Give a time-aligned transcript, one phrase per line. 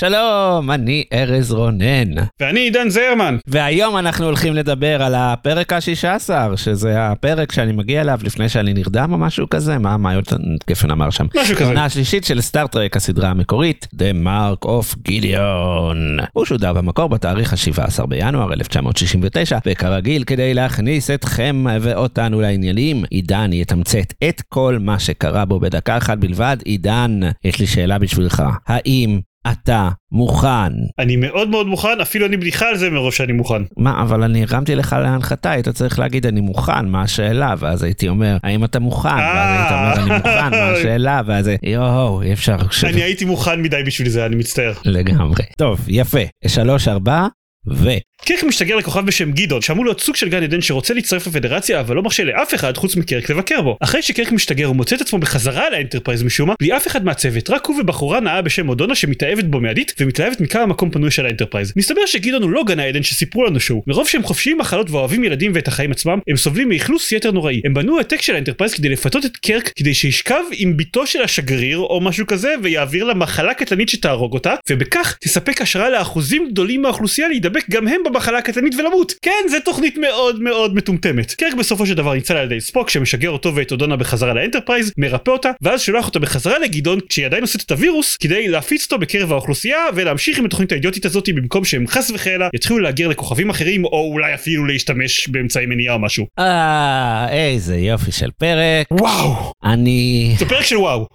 [0.00, 2.14] שלום, אני ארז רונן.
[2.40, 3.36] ואני עידן זרמן.
[3.46, 9.12] והיום אנחנו הולכים לדבר על הפרק ה-16, שזה הפרק שאני מגיע אליו לפני שאני נרדם
[9.12, 10.36] או משהו כזה, מה, מה יוטן
[10.70, 11.26] גפן אמר שם?
[11.36, 11.64] משהו כזה.
[11.64, 16.26] העונה השלישית של סטארט-טרק, הסדרה המקורית, The Mark of Gideon.
[16.32, 24.12] הוא שודר במקור בתאריך ה-17 בינואר 1969, וכרגיל, כדי להכניס אתכם ואותנו לעניינים, עידן יתמצת
[24.28, 26.56] את כל מה שקרה בו בדקה אחת בלבד.
[26.64, 28.42] עידן, יש לי שאלה בשבילך.
[28.66, 29.20] האם
[29.52, 30.72] אתה מוכן.
[30.98, 33.62] אני מאוד מאוד מוכן, אפילו אני בדיחה על זה מרוב שאני מוכן.
[33.76, 37.54] מה, אבל אני הרמתי לך להנחתה, היית צריך להגיד אני מוכן, מה השאלה?
[37.58, 39.08] ואז הייתי אומר, האם אתה מוכן?
[39.08, 41.20] ואז היית אומר, אני מוכן, מה השאלה?
[41.26, 42.56] ואז יואו, אי אפשר...
[42.84, 44.72] אני הייתי מוכן מדי בשביל זה, אני מצטער.
[44.84, 45.42] לגמרי.
[45.58, 46.20] טוב, יפה.
[46.46, 47.26] שלוש, ארבע,
[47.68, 47.88] ו...
[48.24, 51.96] קירק משתגר לכוכב בשם גידון שאמור להיות סוג של גן עדן שרוצה להצטרף לפדרציה אבל
[51.96, 53.76] לא מרשה לאף אחד חוץ מקירק לבקר בו.
[53.80, 57.50] אחרי שקירק משתגר הוא מוצא את עצמו בחזרה לאנטרפרייז משום מה בלי אף אחד מהצוות
[57.50, 61.72] רק הוא ובחורה נאה בשם אודונה שמתאהבת בו מיידית ומתלהבת מכמה מקום פנוי של האנטרפרייז.
[61.76, 63.82] מסתבר שגידון הוא לא גן העדן שסיפרו לנו שהוא.
[63.86, 67.60] מרוב שהם חופשיים מחלות ואוהבים ילדים ואת החיים עצמם הם סובלים מאכלוס יתר נוראי.
[67.64, 71.78] הם בנו העתק של האנטרפרייז כדי לפתות את קירק כדי שישכב עם בתו של השגריר
[71.78, 77.28] או משהו כזה ויעביר לה מחלה קטלנית שתהרוג אותה ובכך תספק השראה לאחוזים גדולים מהאוכלוסייה
[77.28, 79.12] להידבק גם הם במחלה הקטלנית ולמות.
[79.22, 81.34] כן, זו תוכנית מאוד מאוד מטומטמת.
[81.34, 85.30] קירק בסופו של דבר ניצל על ידי ספוק שמשגר אותו ואת אודונה בחזרה לאנטרפרייז, מרפא
[85.30, 89.32] אותה, ואז שולח אותה בחזרה לגידון כשהיא עדיין נושאת את הווירוס, כדי להפיץ אותו בקרב
[89.32, 94.10] האוכלוסייה ולהמשיך עם התוכנית האידיוטית הזאת במקום שהם חס וחלילה יתחילו להגר לכוכבים אחרים או
[94.12, 96.26] אולי אפילו להשתמש באמצעי מניעה או משהו.
[96.38, 98.86] אה, איזה יופי של פרק.
[98.90, 99.52] וואו!
[99.64, 100.34] אני...
[100.38, 101.06] זה פרק של וואו.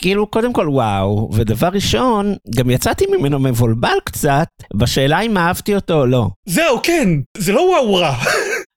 [0.00, 5.94] כאילו, קודם כל וואו, ודבר ראשון, גם יצאתי ממנו מבולבל קצת, בשאלה אם אהבתי אותו
[6.00, 6.28] או לא.
[6.46, 8.14] זהו, כן, זה לא וואו רע.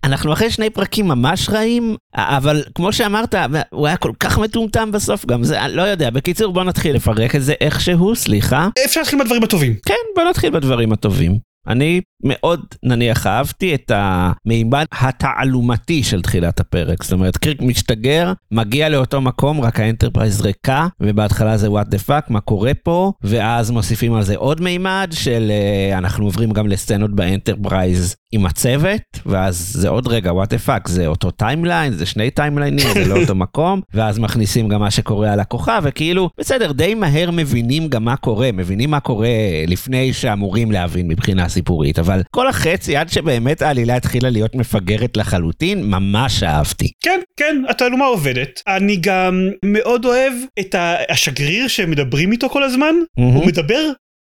[0.03, 3.35] אנחנו אחרי שני פרקים ממש רעים, אבל כמו שאמרת,
[3.71, 6.09] הוא היה כל כך מטומטם בסוף גם, זה, לא יודע.
[6.09, 8.67] בקיצור, בוא נתחיל לפרק את זה איכשהו, סליחה.
[8.85, 9.75] אפשר להתחיל בדברים הטובים.
[9.85, 11.52] כן, בוא נתחיל בדברים הטובים.
[11.67, 17.03] אני מאוד נניח אהבתי את המימד התעלומתי של תחילת הפרק.
[17.03, 22.29] זאת אומרת, קירק משתגר, מגיע לאותו מקום, רק האנטרפרייז ריקה, ובהתחלה זה what the fuck,
[22.29, 27.15] מה קורה פה, ואז מוסיפים על זה עוד מימד של uh, אנחנו עוברים גם לסצנות
[27.15, 32.31] באנטרפרייז עם הצוות, ואז זה עוד רגע what the fuck, זה אותו timeline, זה שני
[32.31, 36.93] טיימליינים, זה לא אותו מקום, ואז מכניסים גם מה שקורה על הכוכב, וכאילו, בסדר, די
[36.93, 39.27] מהר מבינים גם מה קורה, מבינים מה קורה
[39.67, 45.83] לפני שאמורים להבין מבחינה סיפורית, אבל כל החצי עד שבאמת העלילה התחילה להיות מפגרת לחלוטין,
[45.83, 46.91] ממש אהבתי.
[47.03, 48.61] כן, כן, התעלומה עובדת.
[48.67, 50.75] אני גם מאוד אוהב את
[51.09, 53.91] השגריר שמדברים איתו כל הזמן, הוא מדבר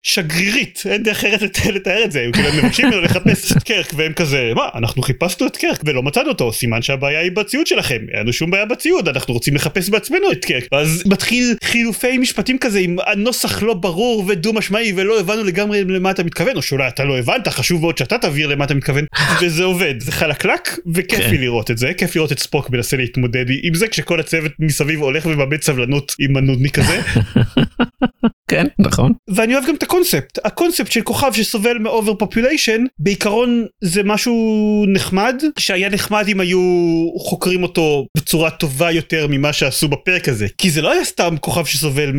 [0.04, 2.26] שגרירית אין דרך אחרת לתאר את זה.
[2.34, 6.04] כאילו הם מבקשים ממנו לחפש את קרק והם כזה מה אנחנו חיפשנו את קרק ולא
[6.04, 7.98] מצאנו אותו סימן שהבעיה היא בציוד שלכם.
[8.12, 10.64] אין לנו שום בעיה בציוד אנחנו רוצים לחפש בעצמנו את קרק.
[10.72, 16.12] ואז מתחיל חילופי משפטים כזה עם הנוסח לא ברור ודו משמעי ולא הבנו לגמרי למה
[16.12, 19.06] אתה מתכוון או שאולי אתה לא הבנת חשוב מאוד שאתה תבהיר למה אתה מתכוון
[19.42, 19.96] וזה עובד.
[20.00, 23.88] זה חלקלק וכיף לי לראות את זה כיף לראות את ספוק מנסה להתמודד עם זה
[23.88, 27.02] כשכל הצוות מסביב הולך ומאבד סבלנות עם הנודניק הזה.
[28.50, 29.14] כן נכון.
[29.28, 30.40] ואני אוהב גם את הקונספט.
[30.46, 34.36] הקונספט של כוכב שסובל מ over population בעיקרון זה משהו
[34.88, 35.44] נחמד.
[35.60, 36.60] שהיה נחמד אם היו
[37.18, 40.48] חוקרים אותו בצורה טובה יותר ממה שעשו בפרק הזה.
[40.58, 42.12] כי זה לא היה סתם כוכב שסובל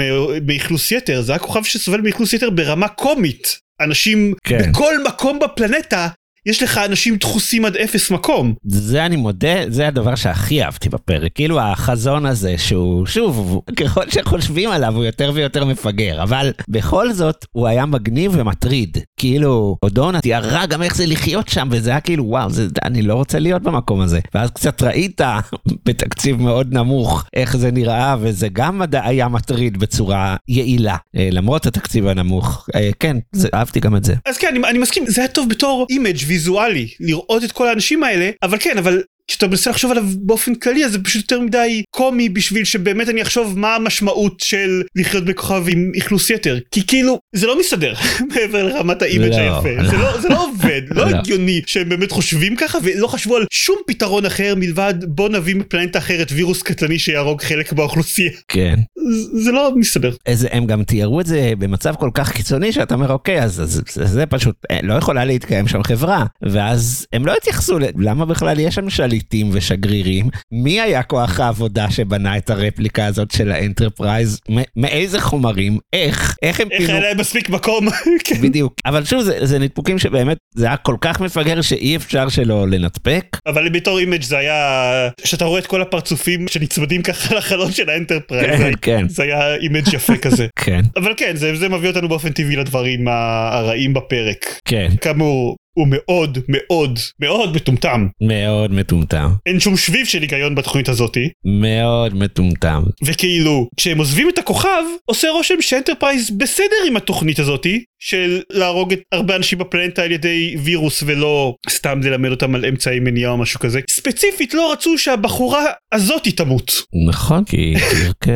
[0.47, 3.59] מאכלוס יתר זה היה כוכב שסובל מאכלוס יתר ברמה קומית.
[3.81, 4.59] אנשים כן.
[4.71, 6.09] בכל מקום בפלנטה
[6.47, 8.55] יש לך אנשים דחוסים עד אפס מקום.
[8.65, 14.71] זה אני מודה, זה הדבר שהכי אהבתי בפרק, כאילו החזון הזה שהוא, שוב, ככל שחושבים
[14.71, 18.99] עליו הוא יותר ויותר מפגר, אבל בכל זאת הוא היה מגניב ומטריד.
[19.17, 23.15] כאילו, אודונה תיארה גם איך זה לחיות שם, וזה היה כאילו, וואו, זה, אני לא
[23.15, 24.21] רוצה להיות במקום הזה.
[24.35, 25.21] ואז קצת ראית
[25.87, 32.07] בתקציב מאוד נמוך איך זה נראה, וזה גם היה מטריד בצורה יעילה, אה, למרות התקציב
[32.07, 32.69] הנמוך.
[32.75, 34.15] אה, כן, זה, אהבתי גם את זה.
[34.27, 38.03] אז כן, אני, אני מסכים, זה היה טוב בתור image ויזואלי לראות את כל האנשים
[38.03, 41.83] האלה אבל כן אבל כשאתה מנסה לחשוב עליו באופן כללי אז זה פשוט יותר מדי
[41.91, 47.19] קומי בשביל שבאמת אני אחשוב מה המשמעות של לחיות בכוכב עם אכלוס יתר כי כאילו
[47.37, 47.95] זה לא מסתדר
[48.35, 49.91] מעבר לרמת ה image לא, היפה לא.
[49.91, 51.17] זה לא זה לא עובד לא לא.
[51.17, 55.99] הגיוני שהם באמת חושבים ככה ולא חשבו על שום פתרון אחר מלבד בוא נביא מפלנטה
[55.99, 58.75] אחרת וירוס קטלני שיהרוג חלק באוכלוסייה כן.
[59.11, 60.11] זה- זה לא מסתדר.
[60.27, 63.81] איזה, הם גם תיארו את זה במצב כל כך קיצוני שאתה אומר אוקיי אז, אז
[63.93, 67.79] זה, זה פשוט אה, לא יכולה להתקיים שם חברה ואז הם לא התייחסו.
[67.99, 73.51] למה בכלל יש שם שליטים ושגרירים מי היה כוח העבודה שבנה את הרפליקה הזאת של
[73.53, 74.39] האנטרפרייז
[74.77, 77.87] מאיזה חומרים איך איך הם איך פינו היה להם מספיק מקום.
[78.25, 78.41] כן.
[78.43, 82.69] בדיוק אבל שוב זה, זה דפוקים שבאמת זה היה כל כך מפגר שאי אפשר שלא
[82.69, 84.91] להידפק אבל בתור image זה היה
[85.25, 88.47] שאתה רואה את כל הפרצופים שנצמדים ככה לחלון של האנטרפרייז.
[88.51, 89.09] כן, זה- כן.
[89.09, 90.47] זה היה image יפה כזה.
[90.65, 94.47] כן אבל כן זה, זה מביא אותנו באופן טבעי לדברים הרעים בפרק.
[94.65, 98.07] כן כאמור הוא מאוד מאוד מאוד מטומטם.
[98.23, 99.31] מאוד מטומטם.
[99.47, 101.29] אין שום שביב של היגיון בתוכנית הזאתי.
[101.45, 102.83] מאוד מטומטם.
[103.05, 109.01] וכאילו כשהם עוזבים את הכוכב עושה רושם שאנטרפרייז בסדר עם התוכנית הזאתי של להרוג את
[109.13, 113.61] הרבה אנשים בפלנטה על ידי וירוס ולא סתם ללמד אותם על אמצעי מניעה או משהו
[113.61, 113.81] כזה.
[113.91, 116.73] ספציפית לא רצו שהבחורה הזאתי תמות.
[117.07, 117.75] נכון כי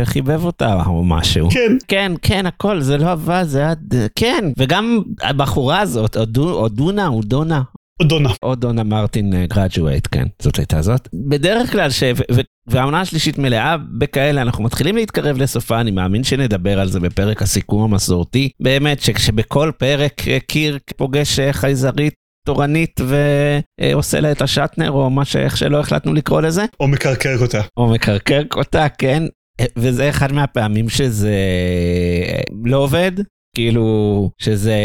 [0.05, 1.50] חיבב אותה או משהו.
[1.50, 1.76] כן.
[1.88, 3.75] כן, כן, הכל, זה לא עבד, זה היה...
[4.17, 7.62] כן, וגם הבחורה הזאת, או דונה,
[8.00, 11.08] או דונה, אודונה או דונה מרטין גראג'ואט, כן, זאת הייתה זאת.
[11.28, 12.02] בדרך כלל, ש...
[12.34, 17.42] ו- והעונה השלישית מלאה בכאלה, אנחנו מתחילים להתקרב לסופה, אני מאמין שנדבר על זה בפרק
[17.42, 18.50] הסיכום המסורתי.
[18.60, 22.14] באמת, שבכל פרק אה, קירק פוגש אה, חייזרית.
[22.46, 23.00] תורנית
[23.80, 27.86] ועושה לה את השטנר או מה שאיך שלא החלטנו לקרוא לזה או מקרקר אותה או
[27.86, 29.22] מקרקר אותה, כן,
[29.76, 31.34] וזה אחד מהפעמים שזה
[32.64, 33.12] לא עובד.
[33.58, 34.76] כאילו שזה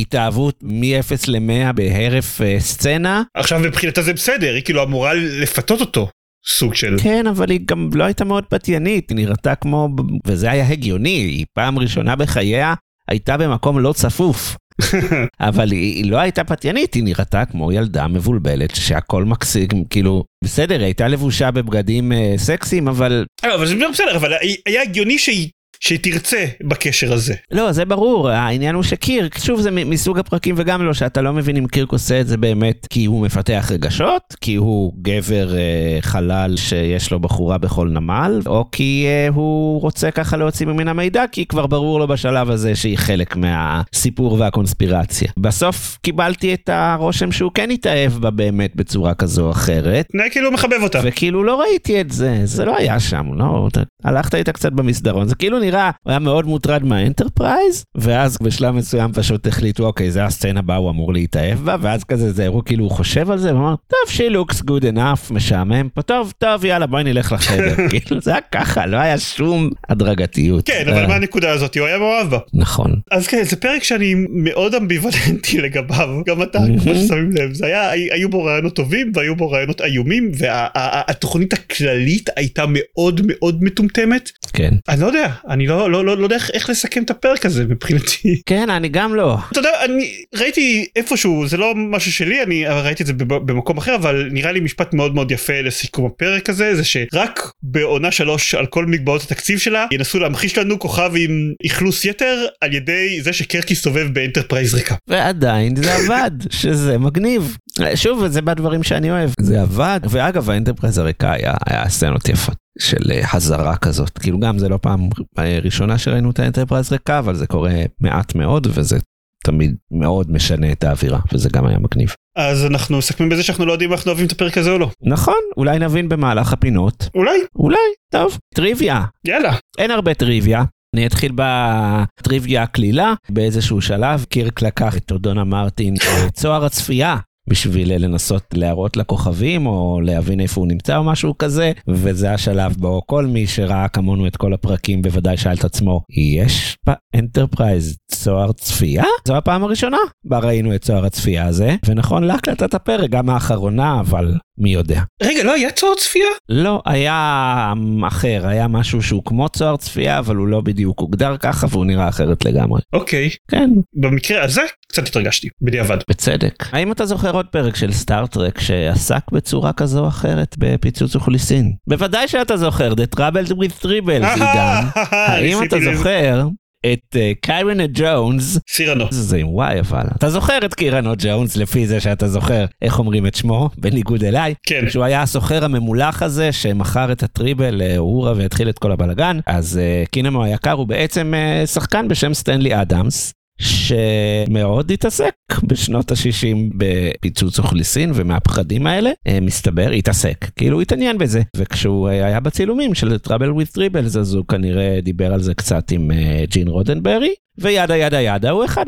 [0.00, 3.22] התאהבות מ-0 ל-100 בהרף אה, סצנה.
[3.34, 6.08] עכשיו מבחינתה זה בסדר היא כאילו אמורה לפתות אותו
[6.46, 9.88] סוג של כן, אבל היא גם לא הייתה מאוד פתיינית, היא נראתה כמו...
[10.26, 12.74] וזה היה הגיוני, היא פעם ראשונה בחייה
[13.08, 14.56] הייתה במקום לא צפוף.
[15.48, 20.74] אבל היא, היא לא הייתה פתיינית, היא נראתה כמו ילדה מבולבלת שהכל מקסים, כאילו, בסדר,
[20.74, 24.32] היא הייתה לבושה בבגדים אה, סקסיים, אבל אה, אבל זה בסדר אבל
[24.66, 25.48] היה הגיוני שהיא
[25.80, 30.86] שהיא תרצה בקשר הזה לא, זה ברור, העניין הוא שקירק, שוב זה מסוג הפרקים וגם
[30.86, 34.54] לא, שאתה לא מבין אם קירק עושה את זה באמת כי הוא מפתח רגשות, כי
[34.54, 40.36] הוא גבר אה, חלל שיש לו בחורה בכל נמל, או כי אה, הוא רוצה ככה
[40.36, 45.28] להוציא ממנה מידע, כי כבר ברור לו בשלב הזה שהיא חלק מהסיפור והקונספירציה.
[45.38, 50.06] בסוף קיבלתי את הרושם שהוא כן התאהב בה באמת בצורה כזו או אחרת.
[50.14, 53.68] נראה כאילו הוא מחבב אותה וכאילו לא ראיתי את זה, זה לא היה שם, לא,
[53.72, 58.74] אתה, הלכת איתה קצת במסדרון, זה כאילו נראה, הוא היה מאוד מוטרד מהאנטרפרייז, ואז בשלב
[58.74, 62.62] מסוים פשוט החליטו, אוקיי, זה הסצנה בה הוא אמור להתאהב בה, ואז כזה זה אירוע,
[62.62, 66.64] כאילו הוא חושב על זה, ואומר, טוב, she looks good enough, משעמם פה, טוב, טוב,
[66.64, 70.66] יאללה, בואי נלך לחדר, כאילו זה היה ככה, לא היה שום הדרגתיות.
[70.66, 72.38] כן אבל אה, מהנקודה הזאת הוא היה מאוהב בה.
[72.54, 76.58] נכון, אז כן זה פרק שאני מאוד אמביוולנטי לגביו גם אתה.
[76.84, 77.54] כמו ששמים לב.
[77.54, 83.64] זה היה היו בו רעיונות טובים והיו בו רעיונות איומים והתוכנית הכללית הייתה מאוד מאוד
[83.64, 84.74] מטומטמת כן.
[84.88, 87.64] אני לא יודע אני לא לא לא לא יודע איך- איך לסכם את הפרק הזה
[87.64, 88.40] מבחינתי.
[88.46, 89.36] כן, אני גם לא.
[89.52, 93.94] אתה יודע אני ראיתי איפשהו זה לא משהו שלי אני ראיתי את זה במקום אחר
[93.94, 98.66] אבל נראה לי משפט מאוד מאוד יפה לסיכום הפרק הזה זה שרק בעונה שלוש על
[98.66, 103.70] כל מגבלות התקציב שלה ינסו להמחיש לנו כוכב עם אכלוס יתר על ידי זה שקירק
[103.70, 104.94] יסתובב באנטרפרייז ריקה.
[105.08, 107.56] ועדיין זה עבד, שזה מגניב.
[107.94, 109.30] שוב, זה בדברים שאני אוהב.
[109.40, 112.54] זה עבד, ואגב, האנטרפרייז הריקה היה, היה סצנות יפות.
[112.78, 115.08] של אה, חזרה כזאת, כאילו גם זה לא פעם
[115.38, 118.98] אה, ראשונה שראינו את האנטרפרייז ריקה, אבל זה קורה מעט מאוד, וזה
[119.44, 122.14] תמיד מאוד משנה את האווירה, וזה גם היה מגניב.
[122.36, 124.90] אז אנחנו מסכמים בזה שאנחנו לא יודעים אם אנחנו אוהבים את הפרק הזה או לא.
[125.02, 127.78] נכון, אולי נבין במהלך הפינות, אולי אולי,
[128.12, 129.04] טוב, טריוויה.
[129.24, 129.54] יאללה.
[129.78, 130.64] אין הרבה טריוויה.
[130.96, 135.94] אני אתחיל בטריוויה הקלילה, באיזשהו שלב קירק לקח את אודונה
[136.26, 137.16] לצוהר הצפייה.
[137.48, 143.02] בשביל לנסות להראות לכוכבים או להבין איפה הוא נמצא או משהו כזה וזה השלב בו
[143.06, 149.04] כל מי שראה כמונו את כל הפרקים בוודאי שאל את עצמו יש באנטרפרייז צוהר צפייה?
[149.28, 154.34] זו הפעם הראשונה בה ראינו את צוהר הצפייה הזה ונכון להקלטת הפרק גם האחרונה אבל
[154.58, 155.02] מי יודע.
[155.22, 156.26] רגע לא היה צוהר צפייה?
[156.48, 157.72] לא, היה
[158.06, 162.08] אחר, היה משהו שהוא כמו צוהר צפייה, אבל הוא לא בדיוק הוגדר ככה והוא נראה
[162.08, 162.80] אחרת לגמרי.
[162.92, 163.30] אוקיי.
[163.50, 165.98] כן, במקרה הזה קצת התרגשתי בדיעבד.
[166.10, 166.64] בצדק.
[166.72, 171.72] האם אתה זוכר עוד פרק של סטארט-טרק שעסק בצורה כזו או אחרת בפיצוץ אוכלוסין?
[171.88, 174.84] בוודאי שאתה זוכר, The Troubled with Tribbles, עידן.
[175.12, 176.48] האם אתה זוכר
[176.86, 179.04] את אה, סיירנו ג'ונס, סירנו.
[179.10, 183.26] זה עם Y אבל, אתה זוכר את סירנו ג'ונס לפי זה שאתה זוכר איך אומרים
[183.26, 184.90] את שמו, בניגוד אליי, כן.
[184.90, 190.04] שהוא היה הסוחר הממולח הזה שמכר את הטריבל לאוהורה והתחיל את כל הבלגן, אז אה,
[190.10, 193.32] סירנו היקר הוא בעצם אה, שחקן בשם סטנלי אדמס.
[193.58, 201.42] שמאוד התעסק בשנות ה-60 בפיצוץ אוכלוסין ומהפחדים האלה, אה, מסתבר, התעסק, כאילו הוא התעניין בזה.
[201.56, 205.90] וכשהוא אה, היה בצילומים של Trouble with Tribbles אז הוא כנראה דיבר על זה קצת
[205.90, 208.84] עם אה, ג'ין רודנברי, ו yada yada yada הוא אחד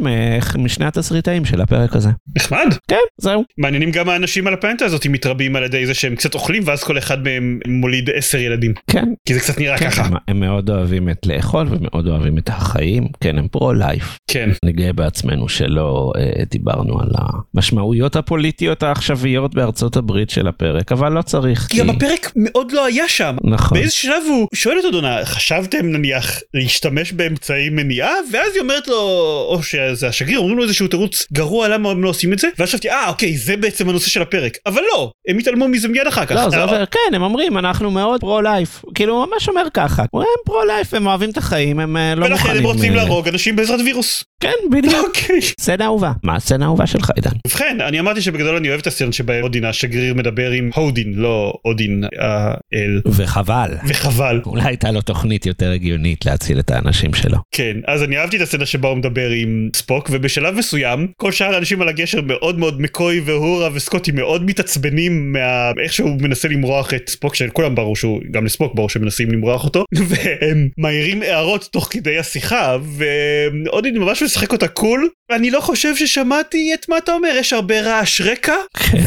[0.58, 2.08] משני התסריטאים של הפרק הזה.
[2.36, 2.66] נחמד.
[2.88, 3.44] כן, זהו.
[3.58, 6.98] מעניינים גם האנשים על הפלנטה הזאת מתרבים על ידי זה שהם קצת אוכלים ואז כל
[6.98, 8.72] אחד מהם מוליד עשר ילדים.
[8.90, 9.04] כן.
[9.28, 10.04] כי זה קצת נראה כן, ככה.
[10.04, 14.18] הם, הם מאוד אוהבים את לאכול ומאוד אוהבים את החיים, כן, הם פרו-לייף.
[14.30, 14.50] כן.
[14.64, 17.08] אני גאה בעצמנו שלא אה, דיברנו על
[17.54, 21.66] המשמעויות הפוליטיות העכשוויות בארצות הברית של הפרק, אבל לא צריך.
[21.70, 23.36] כי גם הפרק מאוד לא היה שם.
[23.44, 23.78] נכון.
[23.78, 28.96] באיזה שלב הוא שואל את אדונה חשבתם נניח להשתמש באמצעי מניעה ואז היא אומרת לו
[29.48, 32.68] או שזה השגריר אומרים לו איזשהו תירוץ גרוע למה הם לא עושים את זה ואז
[32.68, 36.26] חשבתי אה אוקיי זה בעצם הנושא של הפרק אבל לא הם התעלמו מזה מיד אחר
[36.26, 36.34] כך.
[36.34, 38.84] לא, זה אה, עובר, כן, הם אומרים, אנחנו מאוד פרו-לייף.
[38.94, 40.02] כאילו, הוא ממש אומר ככה.
[40.12, 42.50] הם פרו-לייף, הם אוהבים את החיים, הם אה, לא מוכנים...
[42.50, 44.24] ולכן הם רוצים אה, להרוג אנשים בעזרת וירוס.
[44.40, 44.94] כן, בדיוק.
[45.06, 45.42] אוקיי.
[45.42, 46.12] סצנה אהובה.
[46.22, 47.30] מה הסצנה האהובה שלך, עידן?
[47.46, 51.52] ובכן אני אמרתי שבגדול אני אוהב את הסצנות שבהם הודין השגריר מדבר עם הודין לא
[51.62, 53.70] הודין האל וחבל.
[53.88, 54.40] וחבל.
[54.46, 57.38] אולי הייתה לו תוכנית יותר הגיונית להציל את האנשים שלו.
[57.52, 61.54] כן אז אני אהבתי את הסצנה שבה הוא מדבר עם ספוק ובשלב מסוים כל שאר
[61.54, 67.08] האנשים על הגשר מאוד מאוד מקוי ואוהורה וסקוטי מאוד מתעצבנים מאיך שהוא מנסה למרוח את
[67.08, 72.18] ספוק שלכולם ברור שהוא גם לספוק ברור שמנסים למרוח אותו והם מעירים הערות תוך כדי
[72.18, 77.52] השיחה והודין ממש משחק אותה cool אני לא חושב ששמעתי את מה אתה אומר יש
[77.52, 78.54] הרבה רעש רקע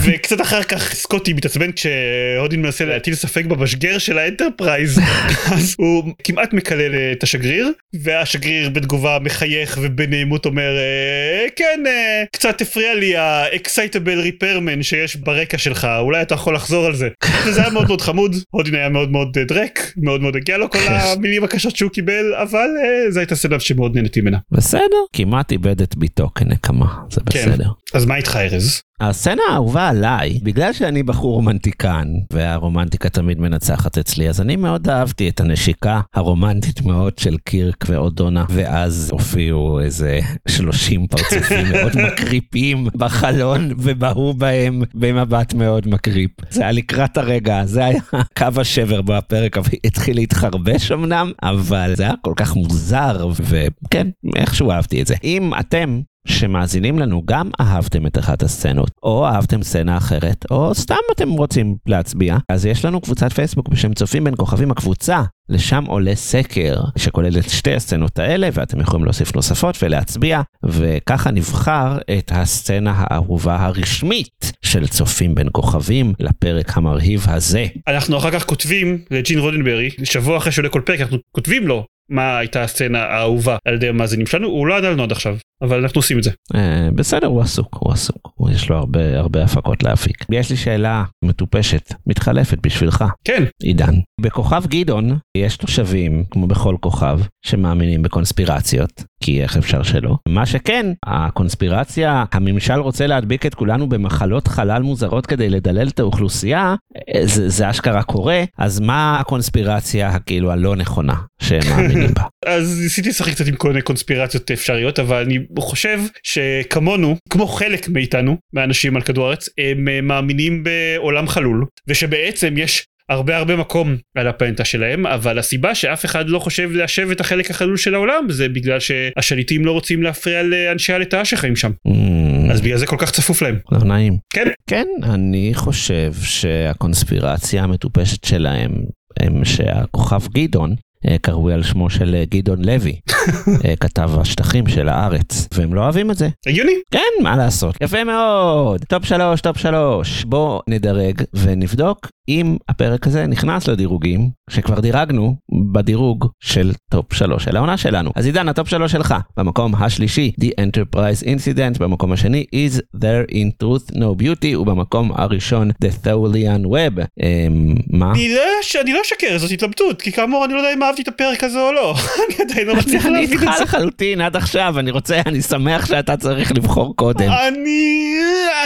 [0.04, 5.00] וקצת אחר כך סקוטי מתעצבן כשהודין מנסה להטיל ספק במשגר של האנטרפרייז.
[5.54, 7.72] אז הוא כמעט מקלל את השגריר
[8.04, 15.58] והשגריר בתגובה מחייך ובנעימות אומר "אה, כן אה, קצת הפריע לי ה-excitable repairman שיש ברקע
[15.58, 17.10] שלך אולי אתה יכול לחזור על זה.
[17.46, 20.70] וזה היה מאוד מאוד חמוד הודין היה מאוד מאוד אה, דרק מאוד מאוד הגיע לו
[20.70, 24.38] כל המילים הקשות שהוא קיבל אבל אה, זו הייתה סצנה שמאוד נהניתי ממנה.
[24.52, 24.84] בסדר.
[25.14, 27.50] כמעט איבד את ביתו כנקמה, זה כן.
[27.50, 27.70] בסדר.
[27.94, 28.82] אז מה איתך ארז?
[29.00, 35.30] הסצנה האהובה עליי, בגלל שאני בחור רומנטיקן, והרומנטיקה תמיד מנצחת אצלי, אז אני מאוד אהבתי
[35.30, 43.72] את הנשיקה הרומנטית מאוד של קירק ואודונה, ואז הופיעו איזה 30 פרצופים מאוד מקריפים בחלון,
[43.78, 46.32] ובהו בהם במבט מאוד מקריפ.
[46.50, 48.00] זה היה לקראת הרגע, זה היה
[48.38, 54.72] קו השבר בו הפרק התחיל להתחרבש אמנם, אבל זה היה כל כך מוזר, וכן, איכשהו
[54.72, 55.16] אהבתי את זה.
[55.24, 60.96] אם אתם שמאזינים לנו גם אהבתם את אחת הסצנות, או אהבתם סצנה אחרת, או סתם
[61.16, 65.24] אתם רוצים להצביע, אז יש לנו קבוצת פייסבוק בשם צופים בין כוכבים הקבוצה.
[65.50, 71.98] לשם עולה סקר שכולל את שתי הסצנות האלה ואתם יכולים להוסיף נוספות ולהצביע וככה נבחר
[72.18, 77.66] את הסצנה האהובה הרשמית של צופים בין כוכבים לפרק המרהיב הזה.
[77.88, 82.38] אנחנו אחר כך כותבים לג'ין רודנברי שבוע אחרי שעולה כל פרק אנחנו כותבים לו מה
[82.38, 86.00] הייתה הסצנה האהובה על ידי המאזינים שלנו הוא לא ידע לנו עד עכשיו אבל אנחנו
[86.00, 86.32] עושים את זה.
[86.56, 90.26] אה, בסדר הוא עסוק הוא עסוק יש לו הרבה הרבה הפקות להפיק.
[90.32, 93.94] יש לי שאלה מטופשת מתחלפת בשבילך כן עידן.
[94.22, 100.16] בכוכב גדעון יש תושבים כמו בכל כוכב שמאמינים בקונספירציות כי איך אפשר שלא.
[100.28, 106.76] מה שכן הקונספירציה הממשל רוצה להדביק את כולנו במחלות חלל מוזרות כדי לדלל את האוכלוסייה
[107.16, 112.24] אה, זה, זה אשכרה קורה אז מה הקונספירציה הכאילו הלא נכונה שהם מאמינים בה.
[112.46, 117.90] אז ניסיתי לשחק קצת עם כל מיני קונספירציות אפשריות אבל אני חושב שכמונו כמו חלק
[117.90, 123.96] מאיתנו מהאנשים על כדור הארץ הם אה, מאמינים בעולם חלול ושבעצם יש הרבה הרבה מקום
[124.16, 128.28] על הפלנטה שלהם אבל הסיבה שאף אחד לא חושב ליישב את החלק החלול של העולם
[128.30, 131.72] זה בגלל שהשליטים לא רוצים להפריע לאנשי הלטאה שחיים שם.
[131.88, 133.58] Mm, אז בגלל זה כל כך צפוף להם.
[133.72, 134.18] לא נעים.
[134.34, 134.48] כן.
[134.68, 138.72] כן, אני חושב שהקונספירציה המטופשת שלהם
[139.20, 140.76] הם שהכוכב גדעון
[141.08, 143.00] אה, קרוי על שמו של אה, גדעון לוי,
[143.82, 146.30] כתב השטחים של הארץ, והם לא אוהבים את זה.
[146.48, 147.76] הגיוני כן, מה לעשות.
[147.82, 148.86] יפה מאוד.
[148.86, 150.24] טופ שלוש, טופ שלוש.
[150.24, 155.36] בוא נדרג ונבדוק אם הפרק הזה נכנס לדירוגים, שכבר דירגנו
[155.72, 158.12] בדירוג של טופ שלוש של העונה שלנו.
[158.16, 159.16] אז עידן, הטופ שלוש שלך.
[159.38, 165.70] במקום השלישי, The Enterprise Incident, במקום השני, Is There in Truth No Beauty, ובמקום הראשון,
[165.70, 167.02] The Tholian Web.
[167.22, 168.14] אמ, מה?
[168.16, 171.44] לא אני לא אשקר זאת התלבטות כי כאמור אני לא יודע אם אהבתי את הפרק
[171.44, 171.96] הזה או לא
[172.28, 173.62] אני עדיין לא מצליח אני איתך.
[173.62, 177.30] לחלוטין עד עכשיו, אני רוצה, אני שמח שאתה צריך לבחור קודם.
[177.48, 178.14] אני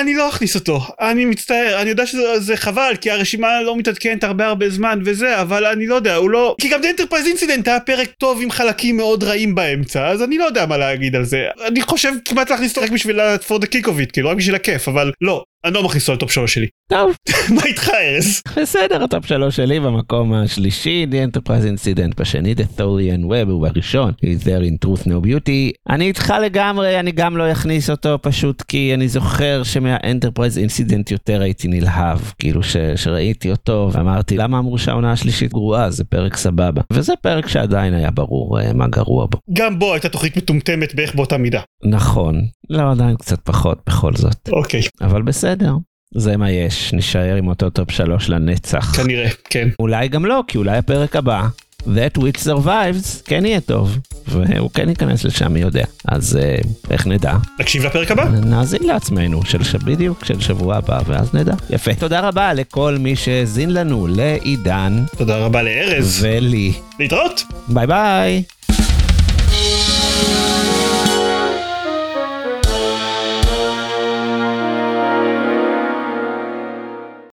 [0.02, 4.48] אני לא אכניס אותו, אני מצטער, אני יודע שזה חבל, כי הרשימה לא מתעדכנת הרבה
[4.48, 6.56] הרבה זמן וזה, אבל אני לא יודע, הוא לא...
[6.62, 10.46] כי גם Enterprise Incident היה פרק טוב עם חלקים מאוד רעים באמצע, אז אני לא
[10.46, 11.46] יודע מה להגיד על זה.
[11.68, 14.56] אני חושב כמעט להכניס אותו רק בשביל ה-for the kick of it, כאילו רק בשביל
[14.56, 16.68] הכיף, אבל לא, אני לא מכניס אותו לטופ שלוש שלי.
[16.90, 17.12] טוב,
[17.56, 18.42] מה איתך ארז?
[18.62, 24.12] בסדר, הטופ שלוש שלי במקום השלישי, The Enterprise Incident בשני, The Tholian Web הוא בראשון,
[24.24, 25.90] Is there in truth no beauty.
[25.90, 31.12] אני איתך לגמרי, אני גם לא אכניס אותו פשוט כי אני זוכר שמה Enterprise Incident
[31.12, 32.62] יותר הייתי נלהב, כאילו
[32.96, 36.82] שראיתי אותו ואמרתי למה אמרו שהעונה השלישית גרועה, זה פרק סבבה.
[36.94, 39.38] וזה פרק שעדיין היה ברור אה, מה גרוע בו.
[39.54, 41.62] גם בו הייתה תוכנית מטומטמת בערך באותה מידה.
[41.84, 45.74] נכון, לא עדיין קצת פחות בכל זאת, אוקיי, אבל בסדר.
[46.16, 48.96] זה מה יש, נישאר עם אותו טופ שלוש לנצח.
[48.96, 49.70] כנראה, כן.
[49.80, 51.48] אולי גם לא, כי אולי הפרק הבא,
[51.84, 53.98] That Which Survives, כן יהיה טוב,
[54.28, 55.86] והוא כן ייכנס לשם, מי יודע.
[56.08, 56.56] אז אה,
[56.92, 57.34] איך נדע?
[57.60, 58.24] נקשיב לפרק הבא?
[58.24, 59.76] נאזין לעצמנו, של ש...
[59.76, 61.54] בדיוק, של שבוע הבא, ואז נדע.
[61.70, 61.94] יפה.
[61.94, 66.20] תודה רבה לכל מי שהאזין לנו, לעידן תודה רבה לארז.
[66.26, 66.74] ולי.
[67.00, 67.44] להתראות.
[67.68, 68.44] ביי ביי.